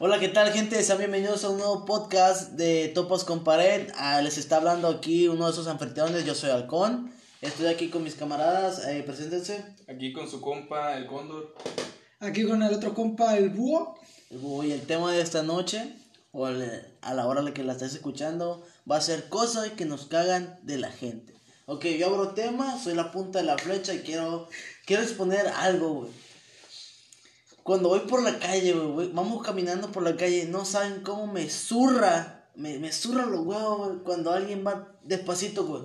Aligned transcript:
Hola, 0.00 0.18
¿qué 0.18 0.28
tal, 0.28 0.52
gente? 0.52 0.82
Sean 0.82 0.98
bienvenidos 0.98 1.44
a 1.44 1.50
un 1.50 1.58
nuevo 1.58 1.84
podcast 1.84 2.52
de 2.52 2.88
Topos 2.88 3.22
con 3.22 3.44
Pared. 3.44 3.88
Ah, 3.96 4.20
les 4.22 4.38
está 4.38 4.56
hablando 4.56 4.88
aquí 4.88 5.28
uno 5.28 5.46
de 5.46 5.52
esos 5.52 5.68
anfitriones. 5.68 6.24
Yo 6.24 6.34
soy 6.34 6.50
Halcón. 6.50 7.12
Estoy 7.40 7.68
aquí 7.68 7.90
con 7.90 8.02
mis 8.02 8.16
camaradas. 8.16 8.84
Eh, 8.88 9.04
preséntense. 9.04 9.64
Aquí 9.86 10.12
con 10.12 10.28
su 10.28 10.40
compa, 10.40 10.96
el 10.96 11.06
cóndor. 11.06 11.54
Aquí 12.18 12.44
con 12.44 12.60
el 12.62 12.74
otro 12.74 12.92
compa, 12.92 13.36
el 13.36 13.50
búho. 13.50 13.94
Y 14.64 14.72
el 14.72 14.82
tema 14.82 15.12
de 15.12 15.20
esta 15.20 15.44
noche, 15.44 15.94
o 16.32 16.46
a 16.46 17.14
la 17.14 17.26
hora 17.28 17.38
en 17.38 17.46
la 17.46 17.54
que 17.54 17.62
la 17.62 17.74
estés 17.74 17.94
escuchando, 17.94 18.66
va 18.90 18.96
a 18.96 19.00
ser 19.00 19.28
cosas 19.28 19.70
que 19.70 19.84
nos 19.84 20.06
cagan 20.06 20.58
de 20.62 20.78
la 20.78 20.90
gente. 20.90 21.34
Ok, 21.66 21.84
yo 21.86 22.08
abro 22.08 22.30
tema, 22.30 22.82
soy 22.82 22.94
la 22.94 23.12
punta 23.12 23.38
de 23.38 23.44
la 23.44 23.58
flecha 23.58 23.94
y 23.94 24.00
quiero, 24.00 24.48
quiero 24.86 25.04
exponer 25.04 25.46
algo, 25.46 25.92
güey. 25.94 26.10
Cuando 27.62 27.90
voy 27.90 28.00
por 28.00 28.22
la 28.22 28.38
calle, 28.38 28.72
güey, 28.72 29.10
vamos 29.12 29.42
caminando 29.42 29.92
por 29.92 30.02
la 30.02 30.16
calle, 30.16 30.46
no 30.46 30.64
saben 30.64 31.02
cómo 31.02 31.26
me 31.26 31.48
zurra, 31.48 32.48
me, 32.54 32.78
me 32.78 32.92
zurra 32.92 33.26
los 33.26 33.46
huevos, 33.46 33.78
güey, 33.78 33.98
cuando 34.00 34.32
alguien 34.32 34.64
va 34.66 34.98
despacito, 35.02 35.66
güey. 35.66 35.82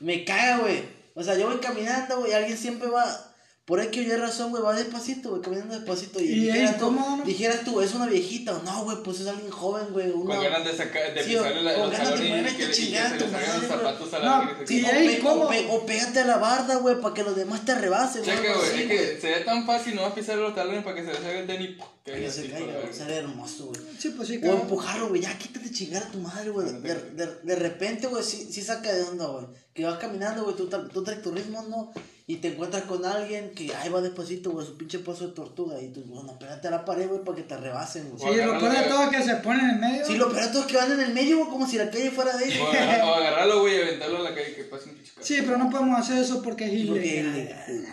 Me 0.00 0.24
caga, 0.24 0.58
güey. 0.58 0.82
O 1.14 1.22
sea, 1.22 1.36
yo 1.36 1.48
voy 1.48 1.58
caminando, 1.58 2.18
güey, 2.18 2.32
y 2.32 2.34
alguien 2.34 2.58
siempre 2.58 2.88
va, 2.88 3.29
por 3.70 3.80
X 3.80 3.98
o 3.98 4.02
Y 4.12 4.16
razón, 4.16 4.50
güey, 4.50 4.62
va 4.64 4.74
despacito, 4.74 5.30
güey, 5.30 5.42
caminando 5.42 5.74
despacito. 5.76 6.20
Y, 6.20 6.24
Y 6.24 6.40
dijeras, 6.46 6.72
es 6.72 6.78
tú, 6.78 6.86
incómodo, 6.90 7.16
¿no? 7.18 7.24
dijeras 7.24 7.60
tú, 7.64 7.80
es 7.80 7.94
una 7.94 8.06
viejita, 8.06 8.56
o 8.56 8.62
no, 8.64 8.82
güey, 8.84 8.96
pues 9.04 9.20
es 9.20 9.28
alguien 9.28 9.50
joven, 9.50 9.86
güey. 9.92 10.10
Con 10.10 10.22
una- 10.22 10.40
ganas 10.42 10.64
de 10.64 10.76
sacar, 10.76 11.14
de 11.14 11.22
Sí, 11.24 11.36
o- 11.36 11.38
pisarle 11.42 11.62
la, 11.62 11.74
con 11.74 11.82
los 11.84 11.92
ganas 11.92 12.20
de 12.20 12.28
ponerte 12.28 12.64
a 12.66 12.70
chingar 12.72 13.16
tu 13.18 13.24
los 13.26 13.66
zapatos 13.68 14.12
a 14.14 14.18
la 14.18 14.24
No. 14.58 14.66
Sí, 14.66 14.84
o, 14.84 14.88
ahí, 14.88 15.08
pe- 15.08 15.18
¿cómo? 15.20 15.44
o 15.44 15.48
pe- 15.48 15.66
o 15.70 15.86
pégate 15.86 16.18
a 16.20 16.24
la 16.26 16.36
barda, 16.38 16.74
güey, 16.76 17.00
para 17.00 17.14
que 17.14 17.22
los 17.22 17.36
demás 17.36 17.64
te 17.64 17.74
rebasen, 17.76 18.24
güey, 18.24 18.36
así, 18.36 18.82
es 18.82 18.88
que 18.88 19.18
sería 19.20 19.44
tan 19.44 19.64
fácil 19.64 19.94
no 19.94 20.12
pisar 20.14 20.36
los 20.38 20.52
talones 20.54 20.82
para 20.82 20.96
que 20.96 21.02
se 21.04 21.12
le 21.12 21.14
salga 21.18 21.38
el 21.38 21.46
tenis. 21.46 21.76
Que 22.04 22.28
se 22.28 22.50
caiga, 22.50 22.72
güey, 22.80 22.92
sería 22.92 23.18
hermoso, 23.18 23.66
güey. 23.66 23.80
Sí, 23.98 24.08
pues 24.16 24.26
sí, 24.26 24.40
O 24.42 24.46
empujarlo, 24.52 25.10
güey, 25.10 25.20
ya 25.20 25.38
quítate 25.38 25.70
chingar 25.70 26.02
a 26.02 26.08
tu 26.10 26.18
madre, 26.18 26.50
güey. 26.50 26.66
De, 26.80 26.94
de, 27.12 27.26
de 27.44 27.54
repente, 27.54 28.08
güey, 28.08 28.24
sí, 28.24 28.48
sí 28.50 28.62
saca 28.62 28.92
de 28.92 29.02
onda, 29.04 29.26
güey. 29.26 29.46
Que 29.80 29.86
vas 29.86 29.98
caminando, 29.98 30.44
güey, 30.44 30.54
tú, 30.56 30.68
tú 30.92 31.02
traes 31.02 31.22
tu 31.22 31.30
ritmo, 31.32 31.62
¿no? 31.62 31.90
Y 32.26 32.36
te 32.36 32.48
encuentras 32.48 32.82
con 32.82 33.02
alguien 33.04 33.50
que 33.54 33.74
ahí 33.74 33.88
va 33.88 34.02
despacito, 34.02 34.50
güey, 34.50 34.66
su 34.66 34.76
pinche 34.76 34.98
paso 34.98 35.26
de 35.26 35.32
tortuga. 35.32 35.80
Y 35.80 35.88
tú, 35.88 36.02
bueno, 36.04 36.38
pégate 36.38 36.68
a 36.68 36.70
la 36.72 36.84
pared, 36.84 37.08
güey, 37.08 37.24
para 37.24 37.36
que 37.38 37.44
te 37.44 37.56
rebasen, 37.56 38.12
Sí, 38.18 38.24
güey. 38.26 38.44
lo 38.44 38.58
peor 38.58 38.72
de 38.72 38.82
todo 38.82 39.02
es 39.04 39.08
que 39.16 39.22
se 39.22 39.36
ponen 39.36 39.70
en 39.70 39.80
medio. 39.80 40.04
Sí, 40.06 40.16
lo 40.16 40.30
peor 40.30 40.42
de 40.44 40.48
todo 40.48 40.60
es 40.60 40.66
que 40.68 40.76
van 40.76 40.92
en 40.92 41.00
el 41.00 41.14
medio, 41.14 41.38
güey, 41.38 41.48
como 41.50 41.66
si 41.66 41.78
la 41.78 41.90
calle 41.90 42.10
fuera 42.10 42.36
de 42.36 42.44
ellos. 42.44 42.60
O, 42.60 42.70
agarra- 42.70 43.06
o 43.06 43.14
agarrarlo, 43.14 43.60
güey, 43.62 43.74
y 43.78 43.80
aventarlo 43.80 44.18
a 44.18 44.22
la 44.22 44.34
calle 44.34 44.54
que 44.54 44.64
pase 44.64 44.90
un 44.90 44.96
pinche. 44.96 45.12
Sí, 45.22 45.38
pero 45.40 45.56
no 45.56 45.70
podemos 45.70 45.98
hacer 45.98 46.18
eso 46.22 46.42
porque 46.42 46.66
es 46.66 46.86
Porque 46.88 47.20
es 47.20 47.26
ilegal. 47.26 47.86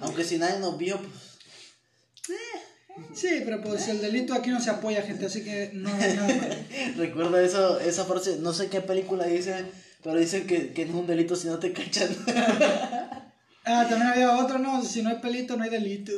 Aunque 0.00 0.22
si 0.22 0.38
nadie 0.38 0.60
nos 0.60 0.78
vio, 0.78 0.96
pues. 0.98 2.38
Sí, 3.14 3.28
pero 3.44 3.60
pues 3.62 3.88
el 3.88 4.00
delito 4.00 4.34
aquí 4.34 4.50
no 4.50 4.60
se 4.60 4.70
apoya, 4.70 5.02
gente, 5.02 5.26
así 5.26 5.44
que 5.44 5.70
no 5.74 5.88
hay 5.92 6.14
nada 6.14 6.28
malo. 6.34 6.54
Recuerda 6.96 7.42
eso, 7.42 7.78
esa 7.80 8.04
frase, 8.04 8.38
no 8.40 8.52
sé 8.52 8.68
qué 8.68 8.80
película 8.80 9.24
dice, 9.26 9.64
pero 10.02 10.18
dicen 10.18 10.46
que, 10.46 10.72
que 10.72 10.84
no 10.86 10.92
es 10.92 11.00
un 11.00 11.06
delito 11.06 11.36
si 11.36 11.48
no 11.48 11.58
te 11.58 11.72
cachan. 11.72 12.08
Ah, 13.70 13.86
también 13.86 14.10
había 14.10 14.38
otro, 14.38 14.58
¿no? 14.58 14.82
Si 14.82 15.02
no 15.02 15.10
hay 15.10 15.16
pelito, 15.16 15.54
no 15.54 15.62
hay 15.62 15.68
delito. 15.68 16.12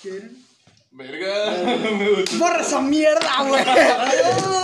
¿Quieren? 0.00 0.42
Verga, 0.90 1.74
me 1.98 2.08
gustó. 2.08 2.38
¡Borra 2.38 2.62
esa 2.62 2.80
mierda, 2.80 3.42
güey! 3.46 3.62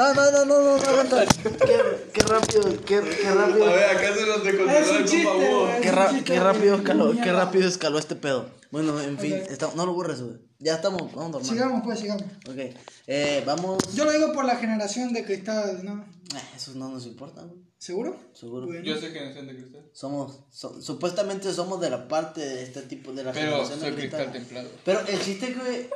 No, 0.00 0.14
no, 0.14 0.30
no, 0.30 0.44
no, 0.46 0.62
no, 0.62 0.76
no, 0.78 0.82
aguanta. 0.82 1.26
Qué, 1.26 2.10
qué 2.14 2.22
rápido, 2.22 2.62
qué, 2.86 3.00
qué 3.02 3.30
rápido. 3.34 3.66
A 3.66 3.72
ver, 3.74 3.84
acá 3.84 4.14
se 4.14 5.04
chiste, 5.04 5.24
compa 5.24 5.46
búho. 5.46 5.66
güey. 5.66 5.80
Qué, 5.82 5.92
ra- 5.92 6.20
qué 6.24 6.40
rápido 6.40 6.74
escaló, 6.76 7.12
qué 7.12 7.32
rápido 7.32 7.68
escaló 7.68 7.98
este 7.98 8.14
pedo. 8.16 8.48
Bueno, 8.70 8.98
en 8.98 9.18
fin, 9.18 9.34
está- 9.34 9.70
no 9.76 9.84
lo 9.84 9.92
borres, 9.92 10.22
güey. 10.22 10.36
Ya 10.58 10.76
estamos, 10.76 11.02
vamos 11.14 11.32
dormir. 11.32 11.50
Sigamos, 11.52 11.82
pues, 11.84 11.98
sigamos. 12.00 12.22
Ok, 12.48 12.74
eh, 13.08 13.42
vamos. 13.44 13.94
Yo 13.94 14.06
lo 14.06 14.12
digo 14.12 14.32
por 14.32 14.46
la 14.46 14.56
generación 14.56 15.12
de 15.12 15.22
cristal, 15.22 15.80
¿no? 15.84 16.02
Eh, 16.34 16.40
eso 16.56 16.72
no 16.76 16.88
nos 16.88 17.04
importa, 17.04 17.42
güey. 17.42 17.60
¿Seguro? 17.76 18.16
Seguro. 18.32 18.66
Bueno. 18.68 18.82
Yo 18.82 18.96
sé 18.96 19.08
generación 19.10 19.48
de 19.48 19.54
cristal. 19.56 19.82
Somos, 19.92 20.44
so- 20.50 20.80
supuestamente 20.80 21.52
somos 21.52 21.78
de 21.78 21.90
la 21.90 22.08
parte 22.08 22.40
de 22.40 22.62
este 22.62 22.80
tipo 22.82 23.12
de 23.12 23.24
la 23.24 23.32
Pero 23.32 23.50
generación 23.64 23.80
de 23.80 23.86
soy 23.86 23.94
cristal. 23.96 24.20
cristal 24.30 24.32
templado. 24.32 24.68
Pero 24.82 25.00
el 25.06 25.20
chiste 25.20 25.52
que 25.52 25.90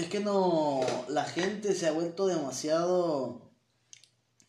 es 0.00 0.08
que 0.08 0.20
no 0.20 0.80
la 1.08 1.24
gente 1.24 1.74
se 1.74 1.86
ha 1.88 1.92
vuelto 1.92 2.26
demasiado 2.26 3.50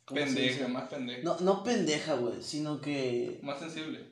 ¿cómo 0.05 0.19
se 0.19 0.25
Pendeja, 0.27 0.67
más 0.67 0.89
pendeja. 0.89 1.21
No, 1.23 1.39
no 1.39 1.63
pendeja, 1.63 2.15
güey, 2.15 2.41
sino 2.43 2.81
que 2.81 3.39
Más 3.43 3.59
sensible. 3.59 4.11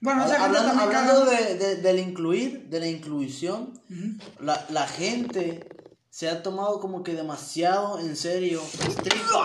Bueno, 0.00 0.24
esa 0.24 0.44
hablando, 0.44 0.80
hablando 0.82 1.24
de, 1.26 1.54
de- 1.56 1.76
del 1.76 1.98
incluir, 2.00 2.64
de 2.68 2.80
la 2.80 2.88
inclusión, 2.88 3.72
la, 4.40 4.66
la 4.70 4.88
gente 4.88 5.68
se 6.10 6.28
ha 6.28 6.42
tomado 6.42 6.80
como 6.80 7.04
que 7.04 7.14
demasiado 7.14 8.00
en 8.00 8.16
serio. 8.16 8.60
Estricto. 8.60 9.44